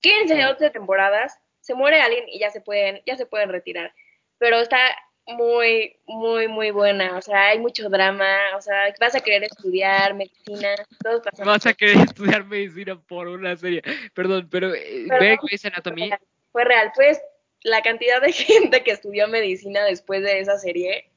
[0.01, 3.93] quieren ser 11 temporadas se muere alguien y ya se pueden, ya se pueden retirar.
[4.37, 4.77] Pero está
[5.25, 7.17] muy, muy, muy buena.
[7.17, 8.35] O sea, hay mucho drama.
[8.57, 10.75] O sea, vas a querer estudiar medicina.
[11.45, 13.81] Vas a querer estudiar medicina por una serie.
[14.13, 16.11] Perdón, pero, eh, ver Grey's Anatomy.
[16.51, 16.91] Fue real.
[16.93, 17.21] Pues
[17.61, 21.09] la cantidad de gente que estudió medicina después de esa serie.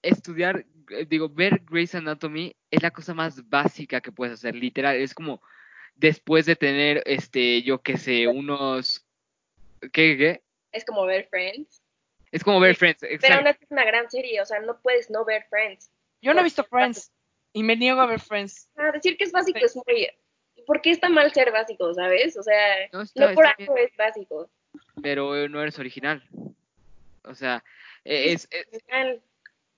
[0.00, 4.54] Estudiar, eh, digo, ver Grey's Anatomy es la cosa más básica que puedes hacer.
[4.54, 5.42] Literal, es como
[5.94, 9.05] después de tener, este, yo qué sé, unos
[9.80, 10.42] ¿Qué, qué?
[10.72, 11.82] Es como ver Friends.
[12.32, 13.26] Es como ver Friends, exacto.
[13.26, 15.90] Pero aún es una gran serie, o sea, no puedes no ver Friends.
[16.20, 17.12] Yo no he visto Friends
[17.52, 18.68] y me niego a ver Friends.
[18.76, 20.08] Ah, decir que es básico es muy...
[20.66, 22.36] ¿Por qué está mal ser básico, sabes?
[22.36, 24.50] O sea, no, por algo es básico.
[25.02, 26.22] Pero no eres original.
[27.22, 27.62] O sea,
[28.04, 28.48] e, es...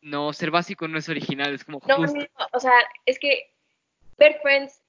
[0.01, 1.97] no, ser básico no es original, es como justo.
[1.97, 2.73] No, no, o sea,
[3.05, 3.53] es que
[4.17, 4.83] ver Friends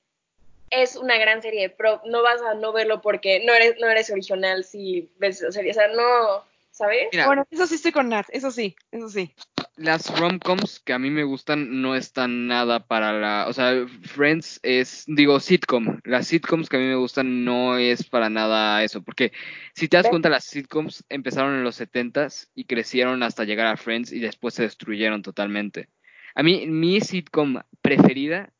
[0.71, 4.09] es una gran serie, pero no vas a no verlo porque no eres, no eres
[4.09, 5.71] original si ves la serie.
[5.71, 7.07] O sea, no, ¿sabes?
[7.25, 9.33] bueno, eso sí estoy con Nat, eso sí, eso sí.
[9.75, 14.59] Las romcoms que a mí me gustan no están nada para la, o sea, Friends
[14.61, 16.01] es, digo, sitcom.
[16.03, 19.31] Las sitcoms que a mí me gustan no es para nada eso, porque
[19.73, 23.77] si te das cuenta, las sitcoms empezaron en los 70s y crecieron hasta llegar a
[23.77, 25.89] Friends y después se destruyeron totalmente.
[26.35, 28.51] A mí, mi sitcom preferida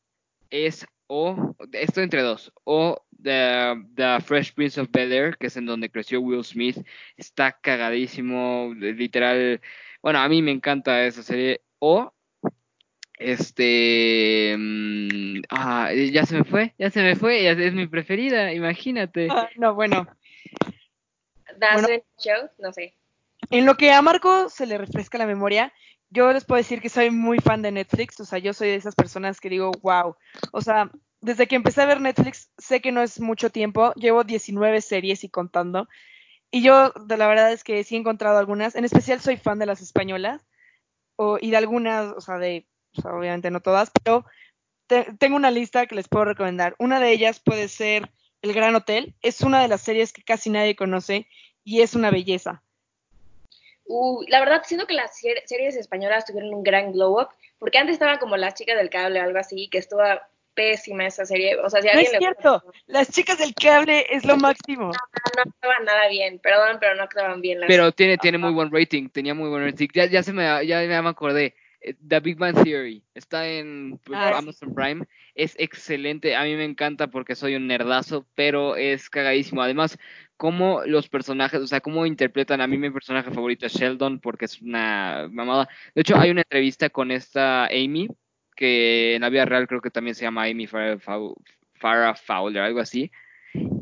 [0.50, 3.74] es o esto entre dos, o The,
[4.24, 9.60] Fresh Prince of Bel Air, que es en donde creció Will Smith, está cagadísimo, literal,
[10.02, 12.12] bueno, a mí me encanta esa serie, o
[13.18, 19.26] este, mm, ah, ya se me fue, ya se me fue, es mi preferida, imagínate.
[19.32, 20.06] Ah, no, bueno.
[21.58, 22.94] bueno, show, no sé.
[23.50, 25.72] En lo que a Marco se le refresca la memoria,
[26.10, 28.74] yo les puedo decir que soy muy fan de Netflix, o sea, yo soy de
[28.74, 30.16] esas personas que digo, wow,
[30.52, 34.24] o sea, desde que empecé a ver Netflix, sé que no es mucho tiempo, llevo
[34.24, 35.88] 19 series y contando,
[36.50, 39.58] y yo de la verdad es que sí he encontrado algunas, en especial soy fan
[39.58, 40.46] de las españolas,
[41.16, 44.24] o, y de algunas, o sea, de, o sea, obviamente no todas, pero
[45.18, 46.74] tengo una lista que les puedo recomendar.
[46.78, 48.10] Una de ellas puede ser
[48.42, 51.28] El Gran Hotel, es una de las series que casi nadie conoce
[51.62, 52.62] y es una belleza.
[53.92, 57.94] Uh, la verdad, siento que las series españolas tuvieron un gran glow up, porque antes
[57.94, 60.00] estaban como las chicas del cable o algo así, que estuvo
[60.54, 61.56] pésima esa serie.
[61.56, 64.84] O sea, si no es cierto, las chicas del cable es lo máximo.
[64.84, 67.58] No, no, actuaban nada bien, perdón, pero no actuaban bien.
[67.66, 69.88] pero tiene, tiene muy buen rating, tenía muy buen rating.
[69.92, 71.56] Ya, ya se me, ya, me acordé.
[71.80, 75.04] Eh, The Big Bang Theory está en ah, Amazon Prime.
[75.34, 76.36] Es excelente.
[76.36, 79.62] A mí me encanta porque soy un nerdazo, pero es cagadísimo.
[79.62, 79.98] Además,
[80.40, 82.62] cómo los personajes, o sea, cómo interpretan.
[82.62, 85.68] A mí mi personaje favorito es Sheldon porque es una mamada.
[85.94, 88.08] De hecho, hay una entrevista con esta Amy,
[88.56, 93.10] que en la vida real creo que también se llama Amy Farrah Fowler, algo así.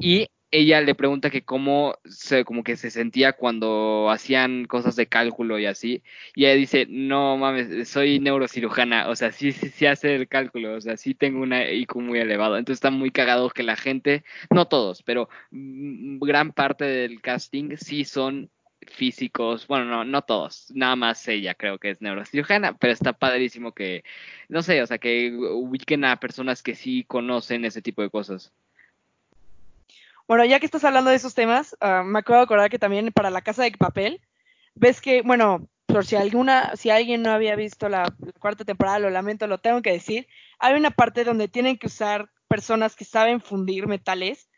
[0.01, 5.07] Y ella le pregunta que cómo se, como que se sentía cuando hacían cosas de
[5.07, 6.03] cálculo y así.
[6.35, 10.75] Y ella dice, no mames, soy neurocirujana, o sea, sí, sí, sí hace el cálculo,
[10.75, 12.57] o sea, sí tengo una IQ muy elevado.
[12.57, 17.77] Entonces está muy cagado que la gente, no todos, pero mm, gran parte del casting
[17.77, 18.51] sí son
[18.87, 23.73] físicos, bueno, no, no todos, nada más ella creo que es neurocirujana, pero está padrísimo
[23.73, 24.05] que,
[24.49, 28.53] no sé, o sea, que ubiquen a personas que sí conocen ese tipo de cosas.
[30.29, 33.11] Bueno, ya que estás hablando de esos temas, ah, me acabo de acordar que también
[33.13, 34.21] para la casa de papel,
[34.75, 39.09] ves que, bueno, por si alguna, si alguien no había visto la, cuarta temporada, lo
[39.09, 43.41] lamento, lo tengo que decir, hay una parte donde tienen que usar personas que saben
[43.41, 44.51] fundir metales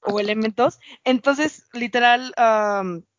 [0.00, 2.32] o elementos, entonces, literal,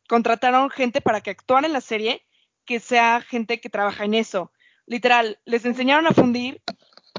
[0.07, 2.25] contrataron gente para que actuara en la serie,
[2.63, 4.53] que sea gente que trabaja en eso.
[4.85, 6.61] Literal, les enseñaron a fundir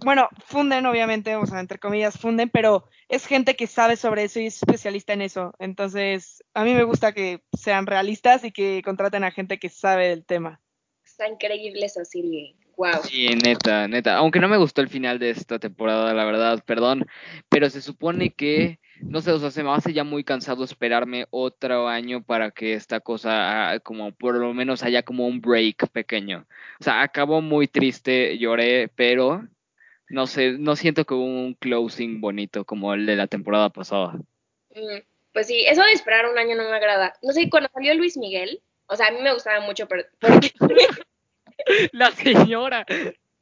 [0.05, 4.41] bueno, funden obviamente, o sea, entre comillas funden, pero es gente que sabe sobre eso
[4.41, 5.53] y es especialista en eso.
[5.59, 10.09] Entonces, a mí me gusta que sean realistas y que contraten a gente que sabe
[10.09, 10.61] del tema.
[11.05, 12.55] Está increíble esa serie.
[12.77, 13.03] Wow.
[13.03, 14.17] Sí, neta, neta.
[14.17, 17.07] Aunque no me gustó el final de esta temporada, la verdad, perdón.
[17.49, 21.27] Pero se supone que, no sé, o sea, se me hace ya muy cansado esperarme
[21.31, 26.47] otro año para que esta cosa, como por lo menos haya como un break pequeño.
[26.81, 29.43] O sea, acabó muy triste, lloré, pero
[30.09, 34.15] no sé, no siento que hubo un closing bonito como el de la temporada pasada.
[34.75, 35.01] Mm,
[35.33, 37.15] pues sí, eso de esperar un año no me agrada.
[37.23, 40.05] No sé, cuando salió Luis Miguel, o sea, a mí me gustaba mucho, pero...
[41.93, 42.87] la señora.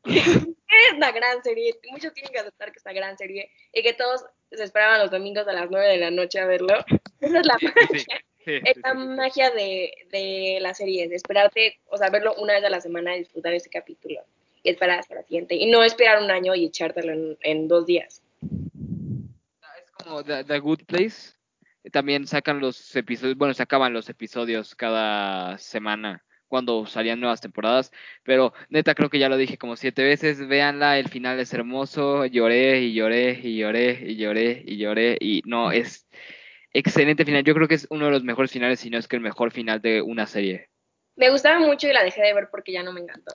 [0.05, 1.75] Es una gran serie.
[1.91, 5.11] Muchos tienen que aceptar que es una gran serie y que todos se esperaban los
[5.11, 6.85] domingos a las 9 de la noche a verlo.
[7.21, 8.25] Esa es la magia.
[8.45, 12.71] es la magia de, de la serie, de esperarte, o sea, verlo una vez a
[12.71, 14.23] la semana y disfrutar ese capítulo
[14.67, 15.55] y esperar hasta la siguiente.
[15.55, 18.21] Y no esperar un año y echártelo en, dos días.
[18.43, 21.35] Es como The, Good Place.
[21.93, 27.93] También sacan los episodios, bueno, se acaban los episodios cada semana cuando salían nuevas temporadas,
[28.25, 32.27] pero neta creo que ya lo dije como siete veces, véanla, el final es hermoso,
[32.27, 36.09] lloré y lloré y lloré y lloré y lloré y no, es
[36.73, 39.17] excelente final, yo creo que es uno de los mejores finales, si no es que
[39.17, 40.71] el mejor final de una serie.
[41.17, 43.33] Me gustaba mucho y la dejé de ver porque ya no me encantó.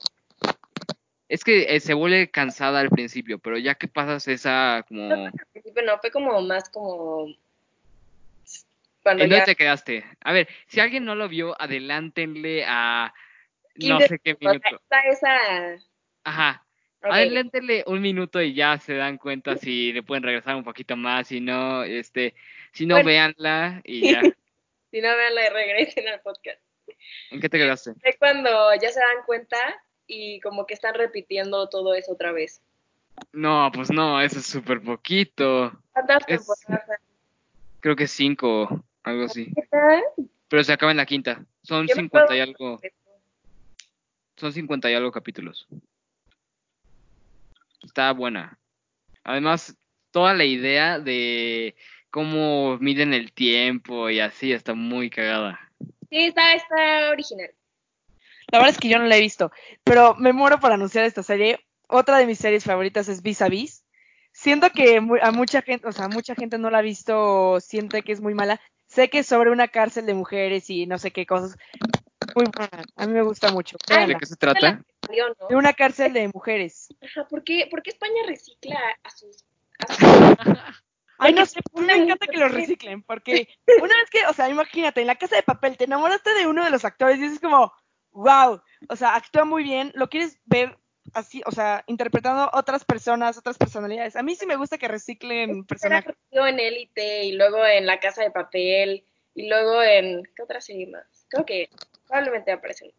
[1.32, 5.08] Es que eh, se vuelve cansada al principio, pero ya que pasas esa como...
[5.08, 7.34] No, al principio no, fue como más como...
[9.02, 9.46] Cuando ya...
[9.46, 10.04] te quedaste?
[10.26, 13.14] A ver, si alguien no lo vio, adelántenle a
[13.76, 14.76] no sé qué minuto.
[14.76, 15.82] Está esa...
[16.26, 16.66] Ajá.
[17.02, 21.30] Adelántenle un minuto y ya se dan cuenta si le pueden regresar un poquito más,
[21.30, 22.36] si no, este,
[22.74, 24.22] si no, véanla y ya.
[24.92, 26.60] si no, véanla y regresen al podcast.
[27.30, 27.94] ¿En qué te quedaste?
[28.04, 32.62] Es cuando ya se dan cuenta y como que están repitiendo todo eso otra vez.
[33.32, 35.72] No, pues no, eso es súper poquito.
[35.94, 37.00] ¿Cuántas temporadas?
[37.80, 39.54] Creo que cinco, algo así.
[40.50, 41.46] Pero se acaba en la quinta.
[41.64, 42.80] Son cincuenta y algo.
[44.36, 45.68] Son cincuenta y algo capítulos.
[47.82, 48.60] Está buena.
[49.24, 49.78] Además,
[50.12, 51.76] toda la idea de
[52.10, 55.72] cómo miden el tiempo y así está muy cagada.
[56.10, 57.52] Sí, está, está original.
[58.52, 59.52] La verdad es que yo no la he visto,
[59.84, 61.60] pero me muero por anunciar esta serie.
[61.88, 63.84] Otra de mis series favoritas es Vis a Vis.
[64.34, 68.12] Siento que a mucha gente, o sea, mucha gente no la ha visto, siente que
[68.12, 68.62] es muy mala.
[68.88, 71.58] Sé que es sobre una cárcel de mujeres y no sé qué cosas.
[72.36, 72.84] Muy buena.
[72.96, 73.78] A mí me gusta mucho.
[73.88, 74.84] ¿De qué se trata?
[75.50, 76.90] De una cárcel de mujeres.
[77.02, 79.46] Ajá, ¿por qué, España recicla a sus...
[81.18, 85.02] Ay, no sé, me encanta que lo reciclen, porque una vez que, o sea, imagínate,
[85.02, 87.72] en la casa de papel te enamoraste de uno de los actores y dices como,
[88.12, 90.78] wow, o sea, actúa muy bien, lo quieres ver
[91.14, 94.16] así, o sea, interpretando otras personas, otras personalidades.
[94.16, 96.16] A mí sí me gusta que reciclen personajes.
[96.32, 100.88] en Élite y luego en La Casa de Papel y luego en ¿qué otra serie
[100.88, 101.26] más?
[101.30, 101.70] Creo que
[102.08, 102.92] probablemente aparecen.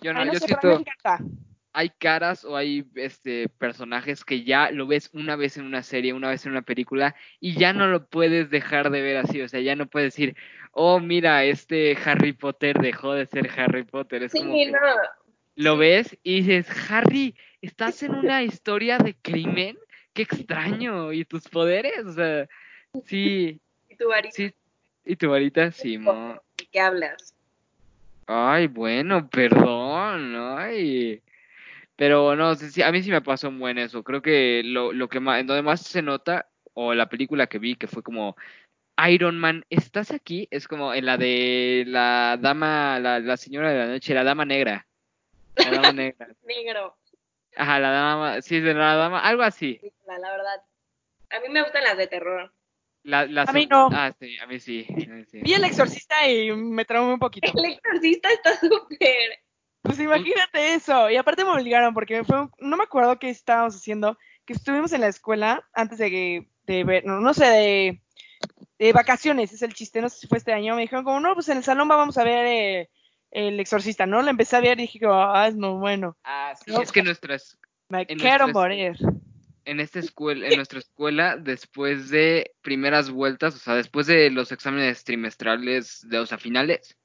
[0.00, 0.82] Yo no, yo siento
[1.76, 6.14] hay caras o hay este personajes que ya lo ves una vez en una serie,
[6.14, 9.48] una vez en una película y ya no lo puedes dejar de ver así, o
[9.48, 10.36] sea, ya no puedes decir,
[10.72, 14.78] "Oh, mira, este Harry Potter dejó de ser Harry Potter." Es como no.
[15.56, 19.76] Lo ves y dices, "Harry, estás en una historia de crimen?
[20.14, 22.48] Qué extraño, y tus poderes?" O sea,
[23.04, 23.60] sí.
[23.90, 24.34] ¿Y tu varita?
[24.34, 24.54] Sí.
[25.04, 25.70] ¿Y tu varita?
[25.72, 26.40] Sí, mo.
[26.56, 27.34] ¿De qué hablas?
[28.26, 31.20] Ay, bueno, perdón, ay.
[31.96, 34.02] Pero no, sí, a mí sí me pasó un buen eso.
[34.02, 37.58] Creo que lo, lo que más, en donde más se nota, o la película que
[37.58, 38.36] vi, que fue como
[39.08, 40.46] Iron Man, ¿estás aquí?
[40.50, 44.44] Es como en la de la dama, la, la señora de la noche, la dama
[44.44, 44.86] negra.
[45.56, 46.28] La dama negra.
[46.46, 46.96] Negro.
[47.56, 49.80] Ajá, la dama, sí, de la dama, algo así.
[50.06, 50.62] La, la verdad.
[51.30, 52.52] A mí me gustan las de terror.
[53.02, 53.88] La, a mí no.
[53.92, 54.84] Ah, sí, a mí sí.
[55.32, 57.46] Vi el exorcista y me traumé un poquito.
[57.56, 59.38] El exorcista está súper
[59.86, 61.10] pues imagínate eso.
[61.10, 65.00] Y aparte me obligaron porque fue, no me acuerdo qué estábamos haciendo, que estuvimos en
[65.00, 68.00] la escuela antes de, de ver, no, no sé,
[68.78, 70.74] de, vacaciones, es el chiste, no sé si fue este año.
[70.74, 72.90] Me dijeron como, no, pues en el salón vamos a ver eh,
[73.30, 74.22] El Exorcista, ¿no?
[74.22, 76.16] Lo empecé a ver y dije, ah, es muy bueno.
[76.24, 77.58] Ah, sí, es que nuestras...
[77.88, 78.96] Me quiero morir.
[79.64, 84.52] En esta escuela, en nuestra escuela, después de primeras vueltas, o sea, después de los
[84.52, 86.96] exámenes trimestrales, de, o sea, finales,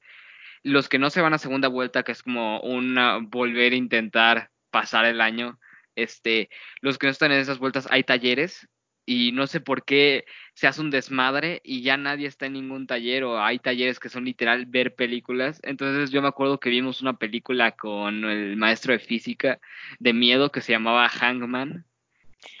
[0.62, 4.50] los que no se van a segunda vuelta, que es como una volver a intentar
[4.70, 5.58] pasar el año,
[5.96, 6.48] este,
[6.80, 8.68] los que no están en esas vueltas, hay talleres
[9.04, 12.86] y no sé por qué se hace un desmadre y ya nadie está en ningún
[12.86, 15.60] taller o hay talleres que son literal ver películas.
[15.64, 19.58] Entonces yo me acuerdo que vimos una película con el maestro de física
[19.98, 21.84] de miedo que se llamaba Hangman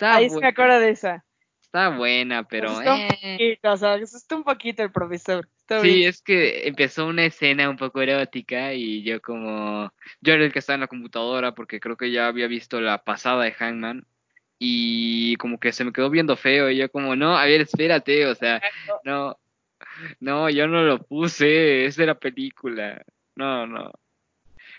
[0.00, 1.24] Ahí se me acuerda de esa.
[1.72, 2.68] Está buena, pero...
[2.68, 3.08] Está un eh.
[3.32, 5.48] poquito, o sea, asustó un poquito el profesor.
[5.80, 9.90] sí, es que empezó una escena un poco erótica y yo como...
[10.20, 13.02] Yo era el que estaba en la computadora porque creo que ya había visto la
[13.02, 14.06] pasada de Hangman
[14.58, 18.26] y como que se me quedó viendo feo y yo como, no, a ver, espérate,
[18.26, 18.60] o sea,
[19.04, 19.38] no,
[20.20, 23.02] no, yo no lo puse, es de la película,
[23.34, 23.92] no, no.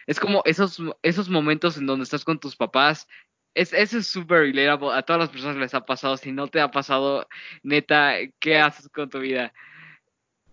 [0.06, 3.08] Es como esos, esos momentos en donde estás con tus papás
[3.56, 4.98] es, eso es súper relatable.
[4.98, 6.18] A todas las personas les ha pasado.
[6.18, 7.28] Si no te ha pasado,
[7.62, 9.54] neta, ¿qué haces con tu vida?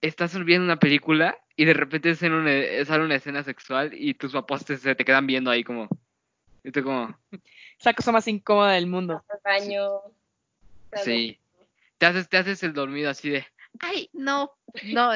[0.01, 4.65] Estás viendo una película y de repente sale una, una escena sexual y tus papás
[4.65, 5.89] te, se te quedan viendo ahí como...
[6.63, 7.19] Y tú como...
[7.31, 9.25] Es la cosa más incómoda del mundo.
[9.45, 10.01] Baño.
[11.05, 11.39] Sí.
[11.99, 13.47] Te haces, te haces el dormido así de...
[13.79, 14.53] Ay, no,
[14.85, 15.11] no.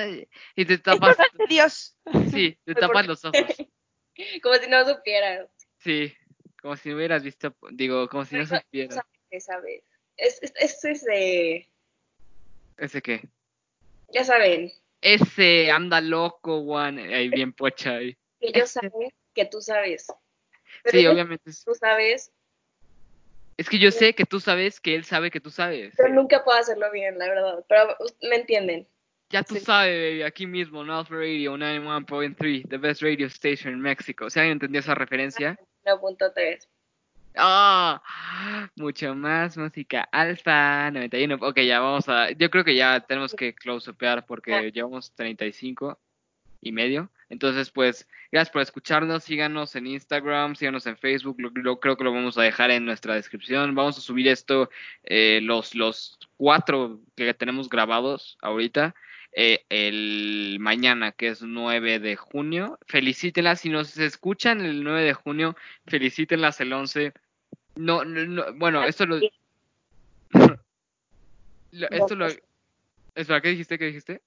[0.55, 1.17] Y te tapas...
[1.49, 1.97] Dios!
[2.31, 3.41] Sí, te tapas los ojos.
[4.43, 5.49] Como si no supieras.
[5.79, 6.15] Sí.
[6.65, 8.99] Como si no hubieras visto, digo, como si no supieras.
[9.39, 9.83] ¿Sabes?
[10.17, 11.69] Es, es, es ese...
[12.79, 13.29] ¿Ese qué?
[14.09, 14.73] Ya saben.
[15.03, 18.17] Ese anda loco, Juan, ahí bien pocha ahí.
[18.41, 18.81] Que yo sé
[19.35, 20.07] que tú sabes.
[20.87, 21.51] sí, obviamente.
[21.67, 22.33] Tú sabes.
[23.59, 25.93] Es que yo sé que tú sabes que él sabe que tú sabes.
[25.99, 27.65] Pero nunca puedo hacerlo bien, la verdad.
[27.69, 28.89] Pero me entienden.
[29.29, 34.31] Ya tú sabes, baby, aquí mismo, North Radio 91.3, the best radio station in Mexico.
[34.31, 35.59] ¿Se han entendido esa referencia?
[35.85, 36.69] 1.3.
[37.37, 38.01] Ah,
[38.77, 41.37] mucho más música alfa 91.
[41.41, 42.31] Ok, ya vamos a.
[42.31, 44.63] Yo creo que ya tenemos que close-upear porque ah.
[44.63, 45.99] llevamos 35
[46.61, 47.11] y medio.
[47.29, 49.25] Entonces, pues, gracias por escucharnos.
[49.25, 51.37] Síganos en Instagram, síganos en Facebook.
[51.39, 53.75] Lo, creo que lo vamos a dejar en nuestra descripción.
[53.75, 54.71] Vamos a subir esto,
[55.03, 58.95] eh, los, los cuatro que tenemos grabados ahorita.
[59.37, 62.79] Eh, el mañana, que es 9 de junio.
[62.87, 65.57] Felicítenlas, si nos escuchan el 9 de junio,
[65.87, 67.13] felicítenlas el 11.
[67.75, 69.19] No, no, bueno, esto lo...
[71.73, 72.29] esto lo...
[73.17, 73.77] Espera, ¿qué dijiste?
[73.77, 74.23] ¿Qué dijiste?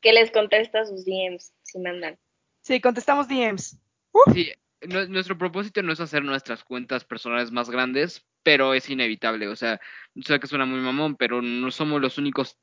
[0.00, 2.16] Que les contesta sus DMs, si mandan.
[2.60, 3.76] Sí, contestamos DMs.
[4.32, 4.52] Sí,
[5.08, 9.48] nuestro propósito no es hacer nuestras cuentas personales más grandes, pero es inevitable.
[9.48, 9.80] O sea,
[10.24, 12.58] sé que suena muy mamón, pero no somos los únicos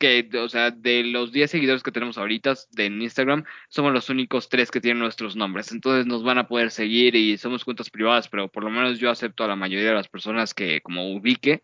[0.00, 4.48] que, o sea, de los 10 seguidores que tenemos ahorita de Instagram, somos los únicos
[4.48, 5.70] tres que tienen nuestros nombres.
[5.72, 9.10] Entonces nos van a poder seguir y somos cuentas privadas, pero por lo menos yo
[9.10, 11.62] acepto a la mayoría de las personas que como ubique.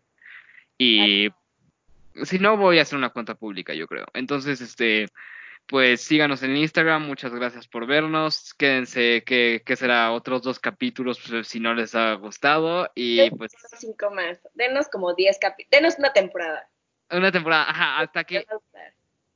[0.77, 1.29] Y
[2.23, 4.05] si no, voy a hacer una cuenta pública, yo creo.
[4.13, 5.07] Entonces, este,
[5.65, 7.07] pues síganos en Instagram.
[7.07, 8.53] Muchas gracias por vernos.
[8.53, 12.91] Quédense que, que será otros dos capítulos pues, si no les ha gustado.
[12.93, 13.51] Y pues...
[13.79, 14.39] Cinco más.
[14.53, 15.71] Denos como 10 capítulos.
[15.71, 16.69] Denos una temporada.
[17.11, 18.45] Una temporada, ajá, hasta que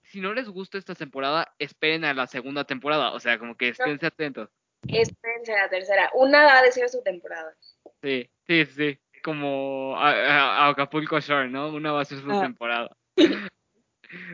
[0.03, 3.69] si no les gusta esta temporada, esperen a la segunda temporada, o sea, como que
[3.69, 4.49] esténse atentos.
[4.87, 7.55] Espérense a la tercera, una va a ser su temporada.
[8.01, 11.69] Sí, sí, sí, como a, Acapulco Shore, ¿no?
[11.69, 12.41] Una va a ser su ah.
[12.41, 12.89] temporada.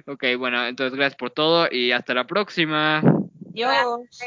[0.07, 3.03] ok, bueno, entonces gracias por todo y hasta la próxima.
[3.51, 4.19] Adiós.